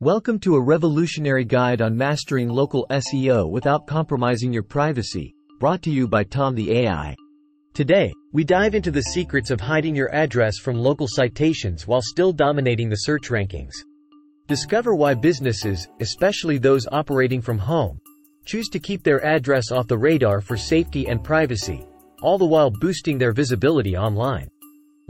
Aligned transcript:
Welcome 0.00 0.38
to 0.40 0.54
a 0.54 0.60
revolutionary 0.60 1.44
guide 1.44 1.82
on 1.82 1.96
mastering 1.96 2.48
local 2.48 2.86
SEO 2.88 3.50
without 3.50 3.88
compromising 3.88 4.52
your 4.52 4.62
privacy, 4.62 5.34
brought 5.58 5.82
to 5.82 5.90
you 5.90 6.06
by 6.06 6.22
Tom 6.22 6.54
the 6.54 6.70
AI. 6.70 7.16
Today, 7.74 8.12
we 8.32 8.44
dive 8.44 8.76
into 8.76 8.92
the 8.92 9.02
secrets 9.02 9.50
of 9.50 9.60
hiding 9.60 9.96
your 9.96 10.14
address 10.14 10.58
from 10.58 10.76
local 10.76 11.08
citations 11.08 11.88
while 11.88 12.00
still 12.00 12.32
dominating 12.32 12.88
the 12.88 12.94
search 12.94 13.28
rankings. 13.30 13.72
Discover 14.46 14.94
why 14.94 15.14
businesses, 15.14 15.88
especially 15.98 16.58
those 16.58 16.86
operating 16.92 17.40
from 17.40 17.58
home, 17.58 17.98
choose 18.44 18.68
to 18.68 18.78
keep 18.78 19.02
their 19.02 19.26
address 19.26 19.72
off 19.72 19.88
the 19.88 19.98
radar 19.98 20.40
for 20.40 20.56
safety 20.56 21.08
and 21.08 21.24
privacy, 21.24 21.84
all 22.22 22.38
the 22.38 22.46
while 22.46 22.70
boosting 22.70 23.18
their 23.18 23.32
visibility 23.32 23.96
online. 23.96 24.48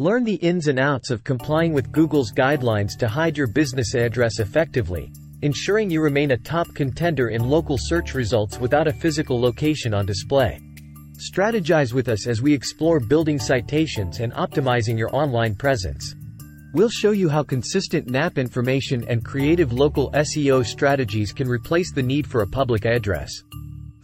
Learn 0.01 0.23
the 0.23 0.37
ins 0.37 0.69
and 0.69 0.79
outs 0.79 1.11
of 1.11 1.25
complying 1.25 1.73
with 1.73 1.91
Google's 1.91 2.31
guidelines 2.31 2.97
to 2.99 3.09
hide 3.09 3.37
your 3.37 3.49
business 3.49 3.97
address 3.97 4.39
effectively, 4.39 5.11
ensuring 5.43 5.91
you 5.91 6.01
remain 6.01 6.31
a 6.31 6.37
top 6.37 6.73
contender 6.73 7.31
in 7.31 7.51
local 7.51 7.77
search 7.77 8.15
results 8.15 8.61
without 8.61 8.87
a 8.87 8.93
physical 8.93 9.41
location 9.41 9.93
on 9.93 10.07
display. 10.07 10.61
Strategize 11.17 11.93
with 11.93 12.09
us 12.09 12.29
as 12.29 12.41
we 12.41 12.55
explore 12.55 13.01
building 13.01 13.41
citations 13.41 14.21
and 14.21 14.33
optimizing 14.35 14.97
your 14.97 15.13
online 15.13 15.57
presence. 15.57 16.15
We'll 16.75 16.91
show 16.91 17.11
you 17.11 17.29
how 17.29 17.43
consistent 17.43 18.07
NAP 18.07 18.39
information 18.39 19.05
and 19.09 19.25
creative 19.25 19.73
local 19.73 20.13
SEO 20.13 20.65
strategies 20.65 21.33
can 21.33 21.49
replace 21.49 21.93
the 21.93 22.05
need 22.05 22.25
for 22.25 22.43
a 22.43 22.47
public 22.47 22.87
address. 22.87 23.43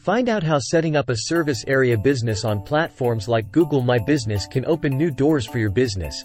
Find 0.05 0.29
out 0.29 0.43
how 0.43 0.59
setting 0.59 0.97
up 0.97 1.09
a 1.09 1.17
service 1.17 1.65
area 1.67 1.97
business 1.97 2.45
on 2.45 2.61
platforms 2.61 3.27
like 3.27 3.51
Google 3.51 3.81
My 3.81 3.97
Business 3.97 4.47
can 4.47 4.67
open 4.67 4.99
new 4.99 5.11
doors 5.11 5.47
for 5.47 5.59
your 5.59 5.71
business, 5.71 6.23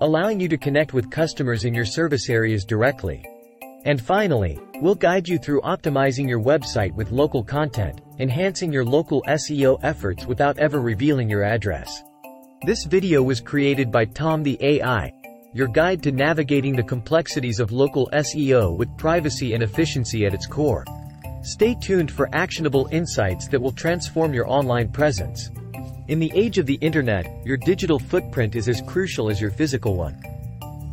allowing 0.00 0.40
you 0.40 0.48
to 0.48 0.58
connect 0.58 0.94
with 0.94 1.12
customers 1.12 1.64
in 1.64 1.72
your 1.72 1.84
service 1.84 2.28
areas 2.28 2.64
directly. 2.64 3.24
And 3.84 4.02
finally, 4.02 4.58
we'll 4.80 4.96
guide 4.96 5.28
you 5.28 5.38
through 5.38 5.60
optimizing 5.60 6.28
your 6.28 6.40
website 6.40 6.92
with 6.96 7.12
local 7.12 7.44
content, 7.44 8.00
enhancing 8.18 8.72
your 8.72 8.84
local 8.84 9.22
SEO 9.28 9.78
efforts 9.84 10.26
without 10.26 10.58
ever 10.58 10.80
revealing 10.80 11.30
your 11.30 11.44
address. 11.44 12.02
This 12.66 12.84
video 12.84 13.22
was 13.22 13.40
created 13.40 13.92
by 13.92 14.06
Tom 14.06 14.42
the 14.42 14.58
AI, 14.60 15.12
your 15.54 15.68
guide 15.68 16.02
to 16.02 16.10
navigating 16.10 16.74
the 16.74 16.82
complexities 16.82 17.60
of 17.60 17.70
local 17.70 18.10
SEO 18.12 18.76
with 18.76 18.98
privacy 18.98 19.54
and 19.54 19.62
efficiency 19.62 20.26
at 20.26 20.34
its 20.34 20.48
core. 20.48 20.84
Stay 21.42 21.74
tuned 21.74 22.10
for 22.10 22.28
actionable 22.34 22.86
insights 22.92 23.48
that 23.48 23.60
will 23.60 23.72
transform 23.72 24.34
your 24.34 24.46
online 24.46 24.88
presence. 24.88 25.50
In 26.08 26.18
the 26.18 26.30
age 26.34 26.58
of 26.58 26.66
the 26.66 26.74
internet, 26.82 27.26
your 27.46 27.56
digital 27.56 27.98
footprint 27.98 28.56
is 28.56 28.68
as 28.68 28.82
crucial 28.82 29.30
as 29.30 29.40
your 29.40 29.50
physical 29.50 29.96
one. 29.96 30.20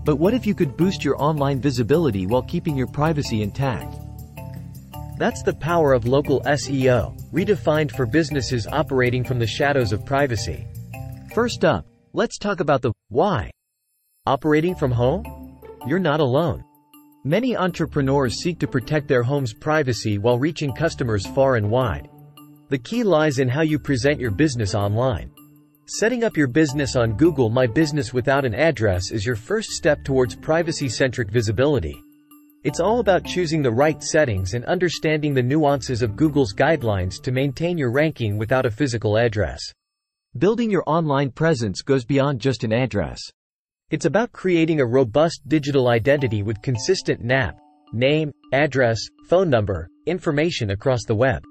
But 0.06 0.20
what 0.20 0.34
if 0.34 0.46
you 0.46 0.56
could 0.56 0.78
boost 0.78 1.04
your 1.04 1.22
online 1.22 1.60
visibility 1.60 2.28
while 2.28 2.44
keeping 2.44 2.78
your 2.78 2.88
privacy 2.88 3.42
intact? 3.42 3.94
That's 5.18 5.44
the 5.44 5.56
power 5.56 5.92
of 5.92 6.06
local 6.06 6.40
SEO, 6.42 7.20
redefined 7.34 7.92
for 7.92 8.06
businesses 8.06 8.68
operating 8.68 9.26
from 9.26 9.40
the 9.40 9.48
shadows 9.48 9.92
of 9.92 10.06
privacy. 10.06 10.66
First 11.34 11.66
up, 11.66 11.86
let's 12.14 12.38
talk 12.38 12.62
about 12.62 12.82
the 12.82 12.94
why. 13.10 13.52
Operating 14.26 14.76
from 14.76 14.92
home? 14.92 15.26
You're 15.86 16.00
not 16.00 16.22
alone. 16.22 16.64
Many 17.24 17.58
entrepreneurs 17.58 18.36
seek 18.36 18.60
to 18.60 18.68
protect 18.68 19.08
their 19.08 19.24
home's 19.24 19.54
privacy 19.54 20.18
while 20.18 20.38
reaching 20.38 20.74
customers 20.74 21.26
far 21.26 21.56
and 21.56 21.70
wide. 21.70 22.10
The 22.70 22.78
key 22.78 23.04
lies 23.04 23.40
in 23.40 23.50
how 23.50 23.62
you 23.62 23.80
present 23.80 24.20
your 24.20 24.32
business 24.32 24.76
online. 24.76 25.32
Setting 25.88 26.24
up 26.24 26.38
your 26.38 26.48
business 26.48 26.96
on 26.96 27.18
Google 27.18 27.50
My 27.50 27.66
Business 27.66 28.14
without 28.14 28.46
an 28.46 28.54
address 28.54 29.12
is 29.12 29.26
your 29.26 29.36
first 29.36 29.72
step 29.72 30.04
towards 30.04 30.36
privacy-centric 30.36 31.32
visibility. 31.32 31.96
It's 32.64 32.80
all 32.80 33.00
about 33.00 33.26
choosing 33.26 33.62
the 33.62 33.72
right 33.72 34.04
settings 34.04 34.54
and 34.54 34.66
understanding 34.66 35.34
the 35.34 35.42
nuances 35.42 36.02
of 36.02 36.16
Google's 36.18 36.54
guidelines 36.54 37.22
to 37.24 37.32
maintain 37.32 37.78
your 37.78 37.92
ranking 37.92 38.38
without 38.38 38.66
a 38.66 38.72
physical 38.72 39.18
address. 39.18 39.62
Building 40.38 40.70
your 40.70 40.84
online 40.86 41.32
presence 41.32 41.82
goes 41.82 42.06
beyond 42.06 42.42
just 42.42 42.64
an 42.64 42.74
address. 42.74 43.20
It's 43.90 44.04
about 44.04 44.34
creating 44.34 44.82
a 44.82 44.86
robust 44.86 45.48
digital 45.48 45.88
identity 45.88 46.44
with 46.44 46.62
consistent 46.62 47.24
NAP, 47.24 47.58
name, 47.94 48.34
address, 48.52 49.00
phone 49.30 49.50
number, 49.50 49.88
information 50.06 50.72
across 50.72 51.06
the 51.06 51.16
web. 51.16 51.42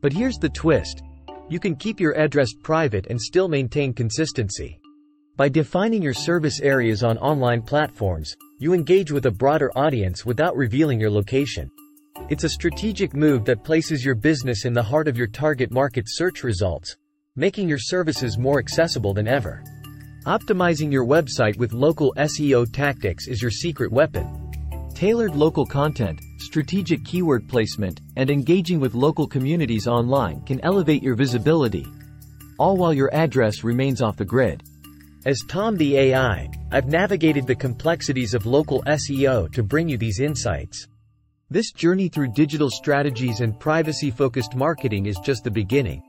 But 0.00 0.10
here's 0.10 0.38
the 0.38 0.48
twist. 0.48 1.02
You 1.50 1.60
can 1.60 1.76
keep 1.76 2.00
your 2.00 2.18
address 2.18 2.54
private 2.62 3.08
and 3.10 3.20
still 3.20 3.48
maintain 3.48 3.92
consistency. 3.92 4.80
By 5.36 5.50
defining 5.50 6.00
your 6.00 6.14
service 6.14 6.58
areas 6.62 7.04
on 7.04 7.18
online 7.18 7.60
platforms, 7.60 8.34
you 8.58 8.72
engage 8.72 9.12
with 9.12 9.26
a 9.26 9.30
broader 9.30 9.70
audience 9.76 10.24
without 10.24 10.56
revealing 10.56 10.98
your 10.98 11.10
location. 11.10 11.70
It's 12.30 12.44
a 12.44 12.48
strategic 12.48 13.12
move 13.12 13.44
that 13.44 13.62
places 13.62 14.02
your 14.02 14.14
business 14.14 14.64
in 14.64 14.72
the 14.72 14.82
heart 14.82 15.06
of 15.06 15.18
your 15.18 15.26
target 15.26 15.70
market 15.70 16.04
search 16.06 16.44
results, 16.44 16.96
making 17.36 17.68
your 17.68 17.78
services 17.78 18.38
more 18.38 18.58
accessible 18.58 19.12
than 19.12 19.28
ever. 19.28 19.62
Optimizing 20.26 20.90
your 20.90 21.04
website 21.04 21.58
with 21.58 21.74
local 21.74 22.14
SEO 22.16 22.72
tactics 22.72 23.28
is 23.28 23.42
your 23.42 23.50
secret 23.50 23.92
weapon. 23.92 24.50
Tailored 24.94 25.36
local 25.36 25.66
content, 25.66 26.18
strategic 26.38 27.04
keyword 27.04 27.46
placement, 27.46 28.00
and 28.16 28.30
engaging 28.30 28.80
with 28.80 28.94
local 28.94 29.26
communities 29.26 29.86
online 29.86 30.40
can 30.46 30.64
elevate 30.64 31.02
your 31.02 31.14
visibility, 31.14 31.84
all 32.58 32.78
while 32.78 32.94
your 32.94 33.14
address 33.14 33.62
remains 33.64 34.00
off 34.00 34.16
the 34.16 34.24
grid. 34.24 34.62
As 35.26 35.42
Tom 35.46 35.76
the 35.76 35.98
AI, 35.98 36.48
I've 36.72 36.88
navigated 36.88 37.46
the 37.46 37.54
complexities 37.54 38.32
of 38.32 38.46
local 38.46 38.82
SEO 38.84 39.52
to 39.52 39.62
bring 39.62 39.90
you 39.90 39.98
these 39.98 40.20
insights. 40.20 40.88
This 41.50 41.70
journey 41.70 42.08
through 42.08 42.32
digital 42.32 42.70
strategies 42.70 43.40
and 43.40 43.60
privacy-focused 43.60 44.54
marketing 44.54 45.04
is 45.04 45.18
just 45.22 45.44
the 45.44 45.50
beginning. 45.50 46.02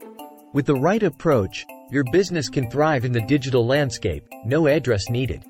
With 0.54 0.66
the 0.68 0.76
right 0.76 1.04
approach, 1.04 1.66
your 1.92 2.04
business 2.12 2.50
can 2.50 2.70
thrive 2.70 3.06
in 3.06 3.12
the 3.12 3.22
digital 3.22 3.66
landscape, 3.66 4.28
no 4.46 4.68
address 4.68 5.10
needed. 5.10 5.46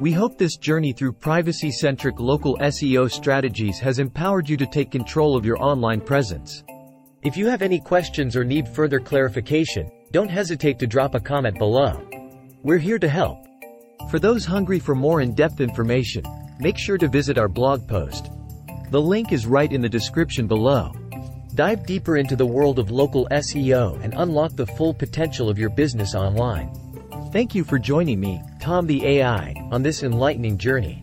We 0.00 0.12
hope 0.12 0.36
this 0.36 0.56
journey 0.56 0.92
through 0.92 1.12
privacy-centric 1.14 2.20
local 2.20 2.56
SEO 2.58 3.10
strategies 3.10 3.78
has 3.78 3.98
empowered 3.98 4.48
you 4.48 4.56
to 4.56 4.66
take 4.66 4.90
control 4.90 5.36
of 5.36 5.44
your 5.44 5.62
online 5.62 6.00
presence. 6.00 6.62
If 7.22 7.36
you 7.36 7.46
have 7.48 7.62
any 7.62 7.80
questions 7.80 8.36
or 8.36 8.44
need 8.44 8.68
further 8.68 9.00
clarification, 9.00 9.90
don't 10.12 10.30
hesitate 10.30 10.78
to 10.78 10.86
drop 10.86 11.14
a 11.14 11.20
comment 11.20 11.58
below. 11.58 12.08
We're 12.62 12.78
here 12.78 12.98
to 12.98 13.08
help. 13.08 13.44
For 14.10 14.18
those 14.18 14.44
hungry 14.44 14.78
for 14.78 14.94
more 14.94 15.20
in-depth 15.20 15.60
information, 15.60 16.24
make 16.60 16.78
sure 16.78 16.98
to 16.98 17.08
visit 17.08 17.38
our 17.38 17.48
blog 17.48 17.86
post. 17.88 18.30
The 18.90 19.00
link 19.00 19.32
is 19.32 19.46
right 19.46 19.72
in 19.72 19.80
the 19.80 19.88
description 19.88 20.46
below. 20.46 20.92
Dive 21.58 21.84
deeper 21.86 22.18
into 22.18 22.36
the 22.36 22.46
world 22.46 22.78
of 22.78 22.92
local 22.92 23.26
SEO 23.32 24.00
and 24.04 24.14
unlock 24.16 24.54
the 24.54 24.64
full 24.64 24.94
potential 24.94 25.50
of 25.50 25.58
your 25.58 25.70
business 25.70 26.14
online. 26.14 26.70
Thank 27.32 27.52
you 27.52 27.64
for 27.64 27.80
joining 27.80 28.20
me, 28.20 28.40
Tom 28.60 28.86
the 28.86 29.04
AI, 29.04 29.56
on 29.72 29.82
this 29.82 30.04
enlightening 30.04 30.56
journey. 30.56 31.02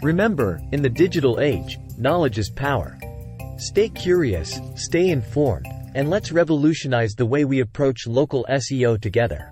Remember, 0.00 0.60
in 0.70 0.82
the 0.82 0.88
digital 0.88 1.40
age, 1.40 1.80
knowledge 1.98 2.38
is 2.38 2.48
power. 2.48 2.96
Stay 3.56 3.88
curious, 3.88 4.60
stay 4.76 5.08
informed, 5.08 5.66
and 5.96 6.08
let's 6.08 6.30
revolutionize 6.30 7.14
the 7.14 7.26
way 7.26 7.44
we 7.44 7.58
approach 7.58 8.06
local 8.06 8.46
SEO 8.48 9.02
together. 9.02 9.50